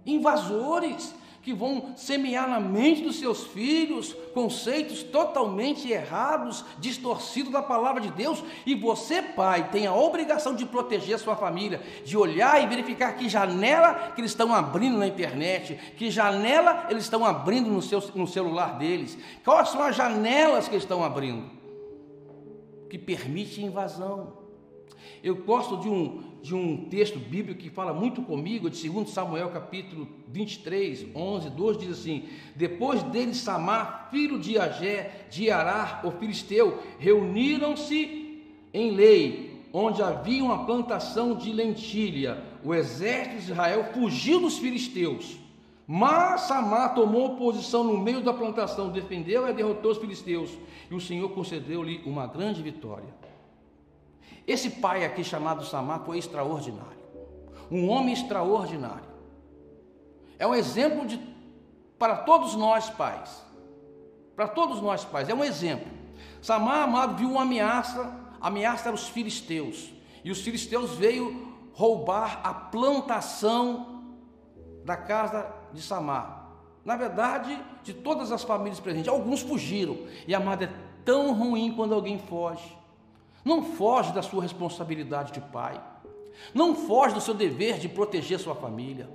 Invasores 0.05 1.13
que 1.45 1.53
vão 1.53 1.93
semear 1.95 2.49
na 2.49 2.59
mente 2.59 3.03
dos 3.03 3.19
seus 3.19 3.43
filhos 3.43 4.13
conceitos 4.33 5.03
totalmente 5.03 5.87
errados, 5.91 6.65
distorcidos 6.79 7.51
da 7.51 7.61
palavra 7.61 8.01
de 8.01 8.09
Deus, 8.09 8.43
e 8.65 8.73
você, 8.73 9.21
pai, 9.21 9.69
tem 9.69 9.85
a 9.85 9.93
obrigação 9.93 10.55
de 10.55 10.65
proteger 10.65 11.15
a 11.15 11.19
sua 11.19 11.35
família, 11.35 11.79
de 12.03 12.17
olhar 12.17 12.63
e 12.63 12.65
verificar 12.65 13.15
que 13.15 13.29
janela 13.29 14.11
que 14.15 14.21
eles 14.21 14.31
estão 14.31 14.55
abrindo 14.55 14.97
na 14.97 15.05
internet, 15.05 15.79
que 15.95 16.09
janela 16.09 16.87
eles 16.89 17.03
estão 17.03 17.23
abrindo 17.23 17.69
no, 17.69 17.81
seu, 17.81 18.03
no 18.15 18.27
celular 18.27 18.79
deles, 18.79 19.15
quais 19.43 19.69
são 19.69 19.83
as 19.83 19.95
janelas 19.95 20.67
que 20.67 20.75
estão 20.75 21.03
abrindo 21.03 21.63
que 22.89 22.97
permite 22.97 23.61
invasão. 23.61 24.44
Eu 25.23 25.35
gosto 25.37 25.77
de 25.77 25.89
um, 25.89 26.21
de 26.43 26.53
um 26.53 26.85
texto 26.85 27.17
bíblico 27.17 27.59
que 27.59 27.69
fala 27.69 27.91
muito 27.91 28.21
comigo, 28.21 28.69
de 28.69 28.87
2 28.87 29.09
Samuel 29.09 29.49
capítulo 29.49 30.07
23, 30.27 31.07
11, 31.15 31.49
12, 31.49 31.79
diz 31.79 31.99
assim: 31.99 32.25
Depois 32.55 33.01
dele 33.01 33.33
Samar, 33.33 34.09
filho 34.11 34.37
de 34.37 34.59
Agé, 34.59 35.25
de 35.31 35.49
Arar, 35.49 36.05
o 36.05 36.11
filisteu, 36.11 36.77
reuniram-se 36.99 38.43
em 38.71 38.91
lei, 38.91 39.63
onde 39.73 40.01
havia 40.03 40.43
uma 40.43 40.65
plantação 40.65 41.35
de 41.35 41.51
lentilha. 41.51 42.43
O 42.63 42.73
exército 42.73 43.37
de 43.37 43.51
Israel 43.51 43.85
fugiu 43.93 44.39
dos 44.39 44.59
filisteus. 44.59 45.39
Mas 45.87 46.41
Samar 46.41 46.93
tomou 46.93 47.35
posição 47.35 47.83
no 47.83 47.97
meio 47.97 48.21
da 48.21 48.33
plantação, 48.33 48.89
defendeu 48.89 49.47
e 49.47 49.53
derrotou 49.53 49.91
os 49.91 49.97
filisteus, 49.97 50.51
e 50.89 50.95
o 50.95 51.01
Senhor 51.01 51.29
concedeu-lhe 51.29 52.01
uma 52.05 52.27
grande 52.27 52.61
vitória. 52.61 53.24
Esse 54.47 54.69
pai 54.69 55.03
aqui 55.03 55.23
chamado 55.23 55.65
Samar 55.65 56.01
foi 56.05 56.17
extraordinário. 56.17 56.95
Um 57.71 57.89
homem 57.89 58.13
extraordinário. 58.13 59.15
É 60.37 60.45
um 60.45 60.53
exemplo 60.53 61.05
de 61.05 61.19
para 61.97 62.17
todos 62.17 62.55
nós 62.55 62.89
pais. 62.89 63.43
Para 64.35 64.47
todos 64.47 64.81
nós 64.81 65.03
pais, 65.05 65.29
é 65.29 65.33
um 65.33 65.43
exemplo. 65.43 65.87
Samar, 66.41 66.83
amado, 66.83 67.15
viu 67.15 67.31
uma 67.31 67.41
ameaça, 67.41 68.13
ameaça 68.39 68.89
era 68.89 68.95
os 68.95 69.07
filisteus. 69.07 69.91
E 70.23 70.29
os 70.29 70.41
filisteus 70.41 70.91
veio 70.91 71.53
roubar 71.73 72.41
a 72.43 72.53
plantação 72.53 74.03
da 74.83 74.95
casa 74.95 75.51
de 75.73 75.81
Samar. 75.81 76.51
Na 76.83 76.95
verdade, 76.95 77.59
de 77.83 77.93
todas 77.93 78.31
as 78.31 78.43
famílias 78.43 78.79
presentes, 78.79 79.07
alguns 79.07 79.41
fugiram. 79.41 79.97
E 80.27 80.35
amado, 80.35 80.65
é 80.65 80.73
tão 81.03 81.33
ruim 81.33 81.73
quando 81.75 81.95
alguém 81.95 82.19
foge. 82.19 82.77
Não 83.45 83.61
foge 83.63 84.11
da 84.11 84.23
sua 84.23 84.41
responsabilidade 84.41 85.31
de 85.31 85.39
pai. 85.39 85.79
Não 86.53 86.75
foge 86.75 87.13
do 87.13 87.21
seu 87.21 87.35
dever 87.35 87.77
de 87.77 87.87
proteger 87.87 88.39
sua 88.39 88.55
família. 88.55 89.07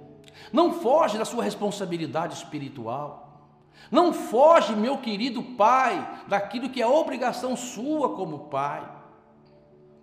Não 0.52 0.72
foge 0.72 1.18
da 1.18 1.24
sua 1.24 1.42
responsabilidade 1.42 2.34
espiritual. 2.34 3.26
Não 3.90 4.12
foge, 4.12 4.74
meu 4.74 4.98
querido 4.98 5.42
pai, 5.42 6.22
daquilo 6.28 6.70
que 6.70 6.80
é 6.80 6.86
obrigação 6.86 7.56
sua 7.56 8.14
como 8.14 8.46
pai. 8.50 8.88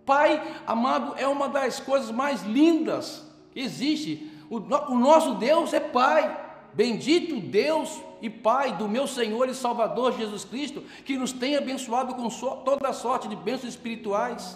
Pai, 0.05 0.61
amado, 0.65 1.15
é 1.17 1.27
uma 1.27 1.47
das 1.47 1.79
coisas 1.79 2.11
mais 2.11 2.43
lindas 2.43 3.25
que 3.51 3.61
existe. 3.61 4.31
O, 4.49 4.57
o 4.57 4.97
nosso 4.97 5.35
Deus 5.35 5.73
é 5.73 5.79
pai. 5.79 6.46
Bendito 6.77 7.39
Deus 7.39 8.03
e 8.21 8.29
Pai 8.29 8.77
do 8.77 8.87
meu 8.87 9.07
Senhor 9.07 9.49
e 9.49 9.55
Salvador 9.55 10.15
Jesus 10.15 10.45
Cristo, 10.45 10.83
que 11.03 11.17
nos 11.17 11.31
tem 11.31 11.55
abençoado 11.55 12.13
com 12.13 12.29
toda 12.29 12.93
sorte 12.93 13.27
de 13.27 13.35
bênçãos 13.35 13.73
espirituais. 13.73 14.55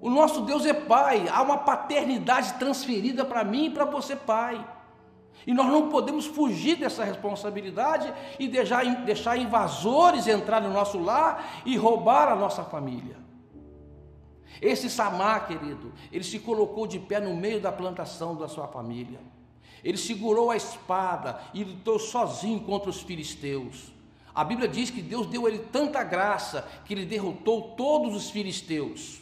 O 0.00 0.10
nosso 0.10 0.40
Deus 0.40 0.66
é 0.66 0.74
Pai, 0.74 1.28
há 1.28 1.42
uma 1.42 1.58
paternidade 1.58 2.54
transferida 2.54 3.24
para 3.24 3.44
mim 3.44 3.66
e 3.66 3.70
para 3.70 3.84
você, 3.84 4.16
Pai. 4.16 4.68
E 5.46 5.54
nós 5.54 5.68
não 5.68 5.90
podemos 5.90 6.26
fugir 6.26 6.74
dessa 6.74 7.04
responsabilidade 7.04 8.12
e 8.36 8.48
deixar, 8.48 8.84
deixar 9.04 9.36
invasores 9.36 10.26
entrar 10.26 10.60
no 10.60 10.72
nosso 10.72 10.98
lar 10.98 11.62
e 11.64 11.76
roubar 11.76 12.26
a 12.32 12.34
nossa 12.34 12.64
família. 12.64 13.16
Esse 14.60 14.90
Samar, 14.90 15.46
querido, 15.46 15.92
ele 16.10 16.24
se 16.24 16.40
colocou 16.40 16.84
de 16.84 16.98
pé 16.98 17.20
no 17.20 17.36
meio 17.36 17.60
da 17.60 17.70
plantação 17.70 18.34
da 18.34 18.48
sua 18.48 18.66
família. 18.66 19.20
Ele 19.86 19.96
segurou 19.96 20.50
a 20.50 20.56
espada 20.56 21.40
e 21.54 21.62
lutou 21.62 21.96
sozinho 21.96 22.58
contra 22.58 22.90
os 22.90 23.02
filisteus. 23.02 23.92
A 24.34 24.42
Bíblia 24.42 24.66
diz 24.66 24.90
que 24.90 25.00
Deus 25.00 25.28
deu 25.28 25.46
a 25.46 25.48
ele 25.48 25.60
tanta 25.60 26.02
graça 26.02 26.68
que 26.84 26.92
ele 26.92 27.06
derrotou 27.06 27.74
todos 27.76 28.12
os 28.16 28.28
filisteus. 28.28 29.20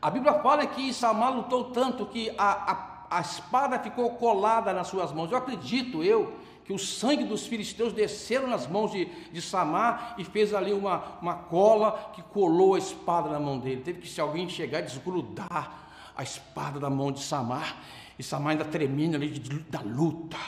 A 0.00 0.08
Bíblia 0.08 0.34
fala 0.34 0.64
que 0.68 0.94
Samar 0.94 1.34
lutou 1.34 1.72
tanto 1.72 2.06
que 2.06 2.30
a, 2.38 2.72
a, 3.10 3.18
a 3.18 3.20
espada 3.20 3.76
ficou 3.80 4.10
colada 4.10 4.72
nas 4.72 4.86
suas 4.86 5.10
mãos. 5.10 5.32
Eu 5.32 5.38
acredito, 5.38 6.04
eu, 6.04 6.32
que 6.64 6.72
o 6.72 6.78
sangue 6.78 7.24
dos 7.24 7.44
filisteus 7.48 7.92
desceram 7.92 8.46
nas 8.46 8.68
mãos 8.68 8.92
de, 8.92 9.06
de 9.32 9.42
Samar 9.42 10.14
e 10.16 10.22
fez 10.22 10.54
ali 10.54 10.72
uma, 10.72 11.02
uma 11.20 11.34
cola 11.34 12.12
que 12.14 12.22
colou 12.22 12.76
a 12.76 12.78
espada 12.78 13.30
na 13.30 13.40
mão 13.40 13.58
dele. 13.58 13.82
Teve 13.82 14.02
que 14.02 14.08
se 14.08 14.20
alguém 14.20 14.48
chegar 14.48 14.80
desgrudar 14.80 15.88
a 16.16 16.22
espada 16.22 16.78
da 16.78 16.88
mão 16.88 17.10
de 17.10 17.20
Samar 17.20 17.76
e 18.18 18.22
Samar 18.22 18.52
ainda 18.52 18.64
tremendo 18.64 19.14
ali 19.14 19.30
de, 19.30 19.60
da 19.60 19.80
luta. 19.80 20.38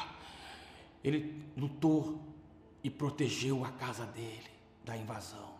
Ele 1.02 1.42
lutou 1.56 2.20
e 2.82 2.90
protegeu 2.90 3.64
a 3.64 3.70
casa 3.70 4.04
dele 4.06 4.50
da 4.84 4.96
invasão. 4.96 5.54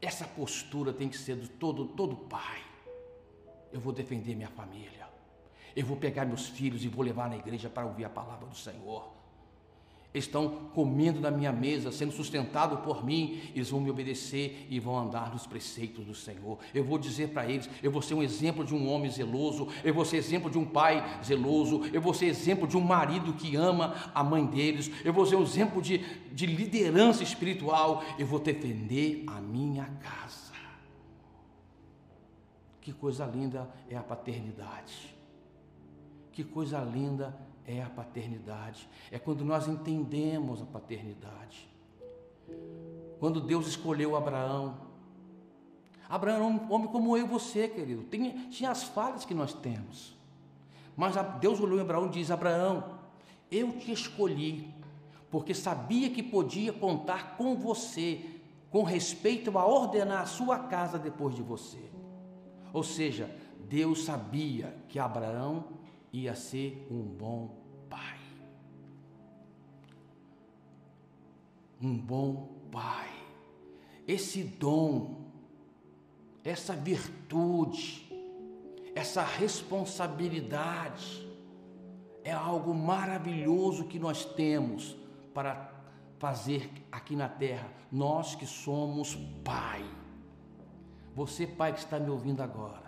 Essa 0.00 0.26
postura 0.26 0.92
tem 0.92 1.08
que 1.08 1.16
ser 1.16 1.36
de 1.36 1.48
todo, 1.48 1.86
todo 1.86 2.16
pai. 2.16 2.62
Eu 3.72 3.80
vou 3.80 3.92
defender 3.92 4.34
minha 4.34 4.50
família. 4.50 5.06
Eu 5.74 5.84
vou 5.84 5.96
pegar 5.96 6.24
meus 6.24 6.48
filhos 6.48 6.84
e 6.84 6.88
vou 6.88 7.04
levar 7.04 7.28
na 7.28 7.36
igreja 7.36 7.68
para 7.68 7.86
ouvir 7.86 8.04
a 8.04 8.10
palavra 8.10 8.46
do 8.46 8.56
Senhor 8.56 9.16
estão 10.18 10.48
comendo 10.74 11.20
na 11.20 11.30
minha 11.30 11.52
mesa, 11.52 11.92
sendo 11.92 12.12
sustentados 12.12 12.80
por 12.80 13.04
mim, 13.04 13.40
eles 13.54 13.70
vão 13.70 13.80
me 13.80 13.90
obedecer 13.90 14.66
e 14.70 14.80
vão 14.80 14.98
andar 14.98 15.32
nos 15.32 15.46
preceitos 15.46 16.04
do 16.04 16.14
Senhor. 16.14 16.58
Eu 16.74 16.84
vou 16.84 16.98
dizer 16.98 17.28
para 17.28 17.50
eles: 17.50 17.68
eu 17.82 17.90
vou 17.90 18.02
ser 18.02 18.14
um 18.14 18.22
exemplo 18.22 18.64
de 18.64 18.74
um 18.74 18.88
homem 18.88 19.10
zeloso, 19.10 19.68
eu 19.84 19.94
vou 19.94 20.04
ser 20.04 20.16
exemplo 20.16 20.50
de 20.50 20.58
um 20.58 20.64
pai 20.64 21.04
zeloso, 21.24 21.82
eu 21.92 22.00
vou 22.00 22.14
ser 22.14 22.26
exemplo 22.26 22.66
de 22.66 22.76
um 22.76 22.80
marido 22.80 23.32
que 23.32 23.56
ama 23.56 23.94
a 24.14 24.22
mãe 24.22 24.44
deles, 24.46 24.90
eu 25.04 25.12
vou 25.12 25.26
ser 25.26 25.36
um 25.36 25.42
exemplo 25.42 25.82
de, 25.82 25.98
de 26.32 26.46
liderança 26.46 27.22
espiritual, 27.22 28.02
eu 28.18 28.26
vou 28.26 28.38
defender 28.38 29.24
a 29.26 29.40
minha 29.40 29.84
casa. 30.00 30.46
Que 32.80 32.92
coisa 32.92 33.26
linda 33.26 33.68
é 33.90 33.96
a 33.96 34.02
paternidade. 34.02 35.12
Que 36.30 36.44
coisa 36.44 36.78
linda 36.80 37.36
é 37.66 37.82
a 37.82 37.90
paternidade. 37.90 38.88
É 39.10 39.18
quando 39.18 39.44
nós 39.44 39.66
entendemos 39.66 40.62
a 40.62 40.66
paternidade. 40.66 41.68
Quando 43.18 43.40
Deus 43.40 43.66
escolheu 43.66 44.16
Abraão. 44.16 44.86
Abraão 46.08 46.36
era 46.36 46.44
um 46.44 46.72
homem 46.72 46.88
como 46.88 47.16
eu 47.16 47.26
e 47.26 47.28
você, 47.28 47.66
querido. 47.66 48.04
Tinha, 48.04 48.48
tinha 48.48 48.70
as 48.70 48.84
falhas 48.84 49.24
que 49.24 49.34
nós 49.34 49.52
temos. 49.52 50.16
Mas 50.96 51.14
Deus 51.40 51.60
olhou 51.60 51.78
em 51.78 51.82
Abraão 51.82 52.06
e 52.06 52.10
diz: 52.10 52.30
Abraão, 52.30 52.98
eu 53.50 53.72
te 53.72 53.92
escolhi, 53.92 54.72
porque 55.30 55.52
sabia 55.52 56.08
que 56.08 56.22
podia 56.22 56.72
contar 56.72 57.36
com 57.36 57.56
você, 57.56 58.24
com 58.70 58.82
respeito 58.82 59.56
a 59.58 59.66
ordenar 59.66 60.22
a 60.22 60.26
sua 60.26 60.60
casa 60.60 60.98
depois 60.98 61.34
de 61.34 61.42
você. 61.42 61.90
Ou 62.72 62.82
seja, 62.82 63.34
Deus 63.68 64.04
sabia 64.04 64.76
que 64.88 64.98
Abraão 64.98 65.64
ia 66.12 66.34
ser 66.34 66.86
um 66.90 67.02
bom 67.02 67.56
pai. 67.88 68.18
Um 71.80 71.96
bom 71.96 72.48
pai. 72.70 73.10
Esse 74.06 74.44
dom, 74.44 75.30
essa 76.44 76.74
virtude, 76.74 78.06
essa 78.94 79.22
responsabilidade 79.22 81.26
é 82.24 82.32
algo 82.32 82.74
maravilhoso 82.74 83.84
que 83.84 83.98
nós 83.98 84.24
temos 84.24 84.96
para 85.34 85.76
fazer 86.18 86.70
aqui 86.90 87.14
na 87.14 87.28
terra, 87.28 87.70
nós 87.90 88.34
que 88.34 88.46
somos 88.46 89.14
pai. 89.44 89.84
Você, 91.14 91.46
pai 91.46 91.72
que 91.72 91.78
está 91.78 91.98
me 91.98 92.10
ouvindo 92.10 92.42
agora, 92.42 92.85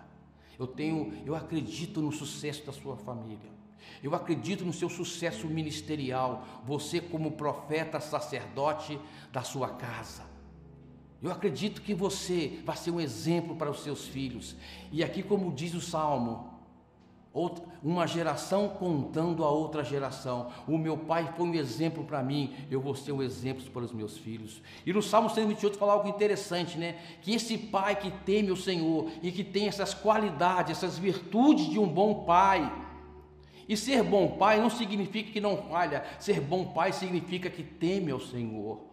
Eu 0.58 0.66
tenho, 0.66 1.22
eu 1.24 1.34
acredito 1.34 2.00
no 2.00 2.10
sucesso 2.10 2.66
da 2.66 2.72
sua 2.72 2.96
família. 2.96 3.58
Eu 4.02 4.14
acredito 4.14 4.64
no 4.64 4.72
seu 4.72 4.90
sucesso 4.90 5.46
ministerial, 5.46 6.44
você 6.64 7.00
como 7.00 7.32
profeta, 7.32 8.00
sacerdote 8.00 8.98
da 9.32 9.42
sua 9.42 9.68
casa. 9.70 10.22
Eu 11.22 11.32
acredito 11.32 11.82
que 11.82 11.94
você 11.94 12.60
vai 12.64 12.76
ser 12.76 12.90
um 12.90 13.00
exemplo 13.00 13.56
para 13.56 13.70
os 13.70 13.82
seus 13.82 14.06
filhos. 14.06 14.56
E 14.92 15.02
aqui, 15.02 15.22
como 15.22 15.52
diz 15.52 15.74
o 15.74 15.80
Salmo, 15.80 16.57
uma 17.82 18.06
geração 18.06 18.68
contando 18.68 19.44
a 19.44 19.50
outra 19.50 19.84
geração. 19.84 20.50
O 20.66 20.76
meu 20.76 20.96
pai 20.96 21.32
foi 21.36 21.46
um 21.46 21.54
exemplo 21.54 22.04
para 22.04 22.22
mim, 22.22 22.54
eu 22.70 22.80
vou 22.80 22.94
ser 22.94 23.12
um 23.12 23.22
exemplo 23.22 23.64
para 23.70 23.84
os 23.84 23.92
meus 23.92 24.16
filhos. 24.16 24.62
E 24.84 24.92
no 24.92 25.02
Salmo 25.02 25.30
128 25.30 25.78
fala 25.78 25.92
algo 25.92 26.08
interessante, 26.08 26.78
né? 26.78 26.96
Que 27.22 27.34
esse 27.34 27.56
pai 27.56 27.96
que 27.96 28.10
teme 28.10 28.50
o 28.50 28.56
Senhor 28.56 29.10
e 29.22 29.30
que 29.30 29.44
tem 29.44 29.68
essas 29.68 29.94
qualidades, 29.94 30.72
essas 30.72 30.98
virtudes 30.98 31.68
de 31.68 31.78
um 31.78 31.86
bom 31.86 32.24
pai. 32.24 32.70
E 33.68 33.76
ser 33.76 34.02
bom 34.02 34.36
pai 34.38 34.60
não 34.60 34.70
significa 34.70 35.30
que 35.30 35.40
não 35.40 35.58
falha, 35.68 36.02
ser 36.18 36.40
bom 36.40 36.64
pai 36.64 36.92
significa 36.92 37.50
que 37.50 37.62
teme 37.62 38.10
ao 38.10 38.18
Senhor. 38.20 38.87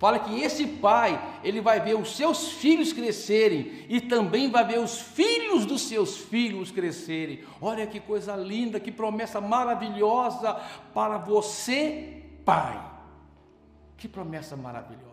Fala 0.00 0.18
que 0.18 0.40
esse 0.40 0.66
pai, 0.66 1.22
ele 1.44 1.60
vai 1.60 1.78
ver 1.78 1.94
os 1.94 2.16
seus 2.16 2.52
filhos 2.52 2.90
crescerem 2.90 3.84
e 3.86 4.00
também 4.00 4.50
vai 4.50 4.66
ver 4.66 4.80
os 4.80 4.98
filhos 4.98 5.66
dos 5.66 5.82
seus 5.82 6.16
filhos 6.16 6.70
crescerem. 6.70 7.40
Olha 7.60 7.86
que 7.86 8.00
coisa 8.00 8.34
linda, 8.34 8.80
que 8.80 8.90
promessa 8.90 9.42
maravilhosa 9.42 10.56
para 10.94 11.18
você, 11.18 12.22
pai. 12.46 12.80
Que 13.98 14.08
promessa 14.08 14.56
maravilhosa. 14.56 15.10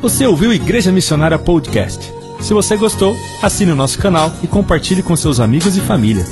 Você 0.00 0.26
ouviu 0.26 0.50
Igreja 0.50 0.90
Missionária 0.90 1.38
Podcast? 1.38 2.10
Se 2.40 2.54
você 2.54 2.74
gostou, 2.78 3.14
assine 3.42 3.72
o 3.72 3.76
nosso 3.76 3.98
canal 3.98 4.32
e 4.42 4.46
compartilhe 4.46 5.02
com 5.02 5.14
seus 5.14 5.40
amigos 5.40 5.76
e 5.76 5.80
família. 5.82 6.24